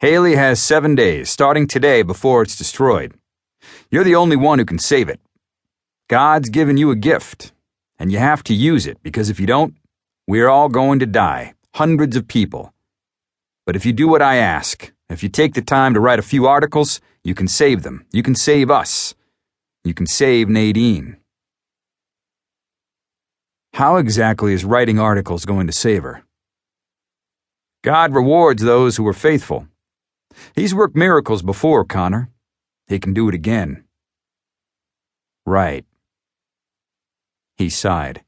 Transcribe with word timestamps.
Hailey 0.00 0.34
has 0.34 0.60
seven 0.60 0.94
days, 0.94 1.30
starting 1.30 1.66
today 1.66 2.02
before 2.02 2.42
it's 2.42 2.54
destroyed. 2.54 3.14
You're 3.90 4.04
the 4.04 4.14
only 4.14 4.36
one 4.36 4.58
who 4.58 4.66
can 4.66 4.78
save 4.78 5.08
it. 5.08 5.20
God's 6.08 6.50
given 6.50 6.76
you 6.76 6.90
a 6.90 6.96
gift, 6.96 7.52
and 7.98 8.12
you 8.12 8.18
have 8.18 8.44
to 8.44 8.52
use 8.52 8.86
it 8.86 9.02
because 9.02 9.30
if 9.30 9.40
you 9.40 9.46
don't, 9.46 9.74
we're 10.26 10.50
all 10.50 10.68
going 10.68 10.98
to 10.98 11.06
die, 11.06 11.54
hundreds 11.74 12.14
of 12.14 12.28
people. 12.28 12.74
But 13.64 13.74
if 13.74 13.86
you 13.86 13.94
do 13.94 14.06
what 14.06 14.20
I 14.20 14.36
ask, 14.36 14.92
if 15.08 15.22
you 15.22 15.30
take 15.30 15.54
the 15.54 15.62
time 15.62 15.94
to 15.94 16.00
write 16.00 16.18
a 16.18 16.30
few 16.30 16.46
articles, 16.46 17.00
you 17.24 17.34
can 17.34 17.48
save 17.48 17.82
them. 17.82 18.04
You 18.12 18.22
can 18.22 18.34
save 18.34 18.70
us. 18.70 19.14
You 19.82 19.94
can 19.94 20.06
save 20.06 20.50
Nadine. 20.50 21.16
How 23.72 23.96
exactly 23.96 24.52
is 24.52 24.62
writing 24.62 24.98
articles 24.98 25.46
going 25.46 25.66
to 25.68 25.72
save 25.72 26.02
her? 26.02 26.22
God 27.82 28.14
rewards 28.14 28.62
those 28.62 28.98
who 28.98 29.06
are 29.08 29.14
faithful. 29.14 29.66
He's 30.54 30.74
worked 30.74 30.96
miracles 30.96 31.42
before, 31.42 31.84
Connor. 31.84 32.30
He 32.86 32.98
can 32.98 33.12
do 33.12 33.28
it 33.28 33.34
again. 33.34 33.84
Right. 35.44 35.84
He 37.56 37.70
sighed. 37.70 38.22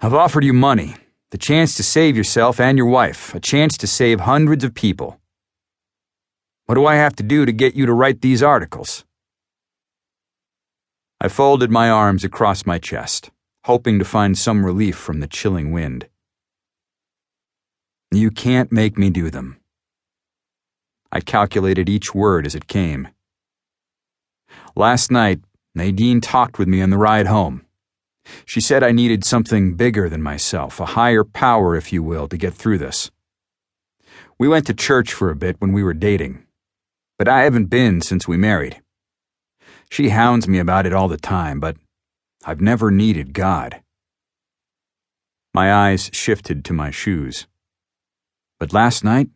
I've 0.00 0.14
offered 0.14 0.44
you 0.44 0.52
money, 0.52 0.96
the 1.30 1.38
chance 1.38 1.74
to 1.76 1.82
save 1.82 2.16
yourself 2.16 2.60
and 2.60 2.78
your 2.78 2.86
wife, 2.86 3.34
a 3.34 3.40
chance 3.40 3.76
to 3.78 3.86
save 3.86 4.20
hundreds 4.20 4.64
of 4.64 4.74
people. 4.74 5.20
What 6.66 6.76
do 6.76 6.86
I 6.86 6.94
have 6.96 7.16
to 7.16 7.22
do 7.22 7.44
to 7.44 7.52
get 7.52 7.74
you 7.74 7.86
to 7.86 7.92
write 7.92 8.20
these 8.20 8.42
articles? 8.42 9.04
I 11.20 11.28
folded 11.28 11.70
my 11.70 11.90
arms 11.90 12.24
across 12.24 12.66
my 12.66 12.78
chest, 12.78 13.30
hoping 13.64 13.98
to 13.98 14.04
find 14.04 14.36
some 14.36 14.64
relief 14.64 14.96
from 14.96 15.20
the 15.20 15.26
chilling 15.26 15.72
wind. 15.72 16.08
You 18.10 18.30
can't 18.30 18.70
make 18.70 18.96
me 18.96 19.10
do 19.10 19.30
them. 19.30 19.58
I 21.14 21.20
calculated 21.20 21.88
each 21.88 22.14
word 22.14 22.44
as 22.44 22.54
it 22.54 22.66
came. 22.66 23.08
Last 24.76 25.10
night, 25.10 25.40
Nadine 25.74 26.20
talked 26.20 26.58
with 26.58 26.68
me 26.68 26.82
on 26.82 26.90
the 26.90 26.98
ride 26.98 27.26
home. 27.26 27.64
She 28.44 28.60
said 28.60 28.82
I 28.82 28.92
needed 28.92 29.24
something 29.24 29.74
bigger 29.76 30.10
than 30.10 30.20
myself, 30.22 30.78
a 30.78 30.86
higher 30.86 31.24
power, 31.24 31.74
if 31.74 31.92
you 31.92 32.02
will, 32.02 32.28
to 32.28 32.36
get 32.36 32.52
through 32.52 32.78
this. 32.78 33.10
We 34.38 34.48
went 34.48 34.66
to 34.66 34.74
church 34.74 35.14
for 35.14 35.30
a 35.30 35.36
bit 35.36 35.56
when 35.60 35.72
we 35.72 35.82
were 35.82 35.94
dating 35.94 36.44
but 37.18 37.28
I 37.28 37.42
haven't 37.44 37.66
been 37.66 38.00
since 38.00 38.26
we 38.26 38.36
married. 38.36 38.80
She 39.90 40.08
hounds 40.08 40.48
me 40.48 40.58
about 40.58 40.86
it 40.86 40.92
all 40.92 41.08
the 41.08 41.16
time, 41.16 41.60
but 41.60 41.76
I've 42.44 42.60
never 42.60 42.90
needed 42.90 43.32
God. 43.32 43.82
My 45.52 45.72
eyes 45.72 46.10
shifted 46.12 46.64
to 46.64 46.72
my 46.72 46.90
shoes. 46.90 47.46
But 48.58 48.72
last 48.72 49.04
night, 49.04 49.28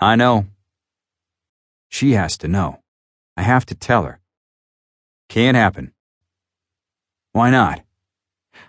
I 0.00 0.16
know. 0.16 0.46
She 1.94 2.14
has 2.14 2.36
to 2.38 2.48
know. 2.48 2.80
I 3.36 3.42
have 3.42 3.64
to 3.66 3.74
tell 3.76 4.02
her. 4.02 4.18
Can't 5.28 5.56
happen. 5.56 5.92
Why 7.30 7.50
not? 7.50 7.82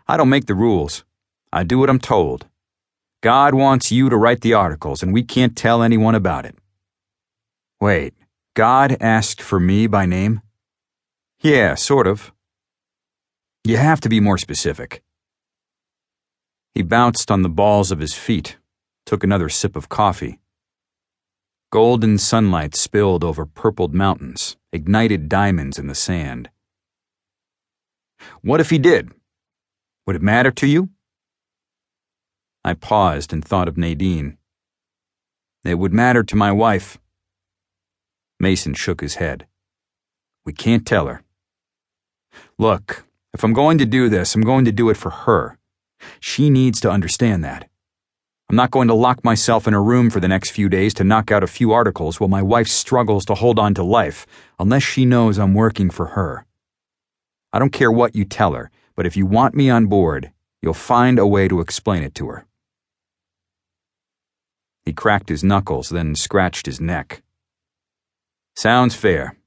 I 0.07 0.15
don't 0.15 0.29
make 0.29 0.45
the 0.45 0.53
rules. 0.53 1.03
I 1.51 1.63
do 1.63 1.79
what 1.79 1.89
I'm 1.89 1.97
told. 1.97 2.45
God 3.21 3.55
wants 3.55 3.91
you 3.91 4.09
to 4.09 4.15
write 4.15 4.41
the 4.41 4.53
articles, 4.53 5.01
and 5.01 5.11
we 5.11 5.23
can't 5.23 5.55
tell 5.55 5.81
anyone 5.81 6.13
about 6.13 6.45
it. 6.45 6.55
Wait, 7.81 8.13
God 8.53 8.95
asked 9.01 9.41
for 9.41 9.59
me 9.59 9.87
by 9.87 10.05
name? 10.05 10.41
Yeah, 11.39 11.73
sort 11.73 12.05
of. 12.05 12.31
You 13.63 13.77
have 13.77 14.01
to 14.01 14.09
be 14.09 14.19
more 14.19 14.37
specific. 14.37 15.01
He 16.75 16.83
bounced 16.83 17.31
on 17.31 17.41
the 17.41 17.49
balls 17.49 17.91
of 17.91 17.97
his 17.97 18.13
feet, 18.13 18.57
took 19.03 19.23
another 19.23 19.49
sip 19.49 19.75
of 19.75 19.89
coffee. 19.89 20.37
Golden 21.75 22.17
sunlight 22.17 22.73
spilled 22.73 23.21
over 23.21 23.45
purpled 23.45 23.93
mountains, 23.93 24.55
ignited 24.71 25.27
diamonds 25.27 25.77
in 25.77 25.87
the 25.87 25.93
sand. 25.93 26.49
What 28.41 28.61
if 28.61 28.69
he 28.69 28.77
did? 28.77 29.11
Would 30.07 30.15
it 30.15 30.21
matter 30.21 30.51
to 30.51 30.67
you? 30.67 30.87
I 32.63 32.75
paused 32.75 33.33
and 33.33 33.43
thought 33.43 33.67
of 33.67 33.77
Nadine. 33.77 34.37
It 35.65 35.77
would 35.77 35.91
matter 35.91 36.23
to 36.23 36.35
my 36.37 36.49
wife. 36.49 36.97
Mason 38.39 38.73
shook 38.73 39.01
his 39.01 39.15
head. 39.15 39.45
We 40.45 40.53
can't 40.53 40.87
tell 40.87 41.07
her. 41.07 41.23
Look, 42.57 43.05
if 43.33 43.43
I'm 43.43 43.51
going 43.51 43.79
to 43.79 43.85
do 43.85 44.07
this, 44.07 44.33
I'm 44.33 44.43
going 44.43 44.63
to 44.63 44.71
do 44.71 44.89
it 44.89 44.95
for 44.95 45.09
her. 45.09 45.57
She 46.21 46.49
needs 46.49 46.79
to 46.79 46.89
understand 46.89 47.43
that. 47.43 47.67
I'm 48.47 48.55
not 48.55 48.69
going 48.69 48.87
to 48.89 48.93
lock 48.93 49.23
myself 49.23 49.67
in 49.67 49.73
a 49.73 49.81
room 49.81 50.11
for 50.11 50.19
the 50.19 50.27
next 50.27 50.51
few 50.51 50.69
days 50.69 50.93
to 50.95 51.03
knock 51.03 51.31
out 51.31 51.43
a 51.43 51.47
few 51.47 51.71
articles 51.71 52.19
while 52.19 52.27
my 52.27 52.43
wife 52.43 52.67
struggles 52.67 53.25
to 53.25 53.33
hold 53.33 53.57
on 53.57 53.73
to 53.73 53.83
life, 53.83 54.27
unless 54.59 54.83
she 54.83 55.03
knows 55.03 55.39
I'm 55.39 55.55
working 55.55 55.89
for 55.89 56.07
her. 56.07 56.45
I 57.51 57.57
don't 57.57 57.73
care 57.73 57.91
what 57.91 58.15
you 58.15 58.23
tell 58.23 58.53
her, 58.53 58.69
but 58.95 59.07
if 59.07 59.17
you 59.17 59.25
want 59.25 59.55
me 59.55 59.71
on 59.71 59.87
board, 59.87 60.31
you'll 60.61 60.75
find 60.75 61.17
a 61.17 61.25
way 61.25 61.47
to 61.47 61.59
explain 61.59 62.03
it 62.03 62.13
to 62.15 62.27
her. 62.27 62.45
He 64.83 64.93
cracked 64.93 65.29
his 65.29 65.43
knuckles, 65.43 65.89
then 65.89 66.13
scratched 66.13 66.67
his 66.67 66.79
neck. 66.79 67.23
Sounds 68.55 68.93
fair. 68.93 69.37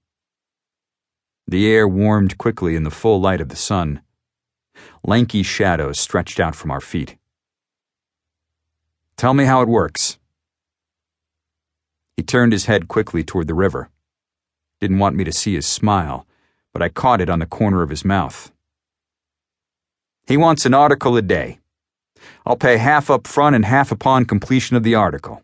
The 1.46 1.70
air 1.70 1.86
warmed 1.86 2.36
quickly 2.36 2.74
in 2.74 2.82
the 2.82 2.90
full 2.90 3.20
light 3.20 3.40
of 3.40 3.48
the 3.48 3.56
sun. 3.56 4.02
Lanky 5.04 5.44
shadows 5.44 6.00
stretched 6.00 6.40
out 6.40 6.56
from 6.56 6.72
our 6.72 6.80
feet. 6.80 7.16
Tell 9.18 9.34
me 9.34 9.46
how 9.46 9.62
it 9.62 9.68
works. 9.68 10.16
He 12.16 12.22
turned 12.22 12.52
his 12.52 12.66
head 12.66 12.86
quickly 12.86 13.24
toward 13.24 13.48
the 13.48 13.54
river. 13.54 13.90
Didn't 14.80 15.00
want 15.00 15.16
me 15.16 15.24
to 15.24 15.32
see 15.32 15.54
his 15.54 15.66
smile, 15.66 16.24
but 16.72 16.82
I 16.82 16.88
caught 16.88 17.20
it 17.20 17.28
on 17.28 17.40
the 17.40 17.46
corner 17.46 17.82
of 17.82 17.90
his 17.90 18.04
mouth. 18.04 18.52
He 20.28 20.36
wants 20.36 20.64
an 20.66 20.72
article 20.72 21.16
a 21.16 21.22
day. 21.22 21.58
I'll 22.46 22.56
pay 22.56 22.76
half 22.76 23.10
up 23.10 23.26
front 23.26 23.56
and 23.56 23.64
half 23.64 23.90
upon 23.90 24.24
completion 24.24 24.76
of 24.76 24.84
the 24.84 24.94
article. 24.94 25.42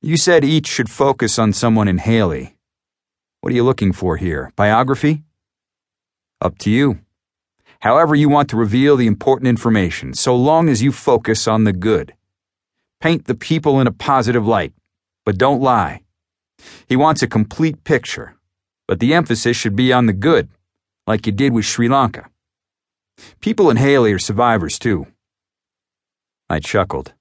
You 0.00 0.16
said 0.16 0.44
each 0.44 0.68
should 0.68 0.88
focus 0.88 1.36
on 1.36 1.52
someone 1.52 1.88
in 1.88 1.98
Hailey. 1.98 2.54
What 3.40 3.52
are 3.52 3.56
you 3.56 3.64
looking 3.64 3.92
for 3.92 4.18
here? 4.18 4.52
Biography? 4.54 5.24
Up 6.40 6.58
to 6.58 6.70
you. 6.70 7.00
However, 7.82 8.14
you 8.14 8.28
want 8.28 8.48
to 8.50 8.56
reveal 8.56 8.96
the 8.96 9.08
important 9.08 9.48
information, 9.48 10.14
so 10.14 10.36
long 10.36 10.68
as 10.68 10.82
you 10.82 10.92
focus 10.92 11.48
on 11.48 11.64
the 11.64 11.72
good. 11.72 12.14
Paint 13.00 13.24
the 13.24 13.34
people 13.34 13.80
in 13.80 13.88
a 13.88 13.92
positive 13.92 14.46
light, 14.46 14.72
but 15.26 15.36
don't 15.36 15.60
lie. 15.60 16.02
He 16.88 16.94
wants 16.94 17.22
a 17.22 17.26
complete 17.26 17.82
picture, 17.82 18.36
but 18.86 19.00
the 19.00 19.12
emphasis 19.12 19.56
should 19.56 19.74
be 19.74 19.92
on 19.92 20.06
the 20.06 20.12
good, 20.12 20.48
like 21.08 21.26
you 21.26 21.32
did 21.32 21.52
with 21.52 21.64
Sri 21.64 21.88
Lanka. 21.88 22.30
People 23.40 23.68
in 23.68 23.78
Hailey 23.78 24.12
are 24.12 24.18
survivors, 24.20 24.78
too. 24.78 25.08
I 26.48 26.60
chuckled. 26.60 27.14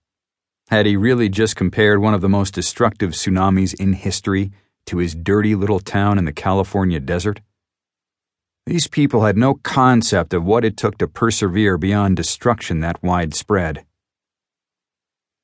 Had 0.70 0.86
he 0.86 0.96
really 0.96 1.28
just 1.28 1.56
compared 1.56 2.00
one 2.00 2.14
of 2.14 2.22
the 2.22 2.30
most 2.30 2.54
destructive 2.54 3.14
tsunamis 3.14 3.74
in 3.74 3.94
history 3.94 4.52
to 4.86 4.98
his 4.98 5.16
dirty 5.16 5.56
little 5.56 5.80
town 5.80 6.20
in 6.20 6.26
the 6.26 6.32
California 6.32 7.00
desert? 7.00 7.42
These 8.68 8.88
people 8.88 9.26
had 9.26 9.38
no 9.38 9.56
concept 9.56 10.34
of 10.34 10.46
what 10.46 10.64
it 10.64 10.78
took 10.78 10.98
to 11.00 11.08
persevere 11.08 11.78
beyond 11.78 12.16
destruction 12.16 12.80
that 12.82 13.02
widespread. 13.02 13.86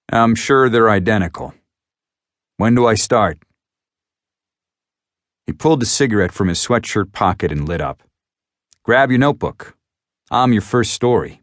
I'm 0.10 0.36
sure 0.36 0.70
they're 0.70 0.90
identical. 0.90 1.54
When 2.58 2.76
do 2.76 2.86
I 2.86 2.94
start? 2.94 3.40
He 5.48 5.54
pulled 5.54 5.82
a 5.82 5.86
cigarette 5.86 6.32
from 6.32 6.48
his 6.48 6.60
sweatshirt 6.60 7.12
pocket 7.12 7.52
and 7.52 7.68
lit 7.68 7.82
up. 7.82 8.04
Grab 8.84 9.10
your 9.10 9.20
notebook. 9.20 9.76
I'm 10.30 10.54
your 10.54 10.62
first 10.62 10.94
story. 10.94 11.42